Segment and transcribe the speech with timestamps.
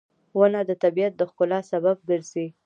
[0.37, 2.47] •ونه د طبیعت د ښکلا سبب ګرځي.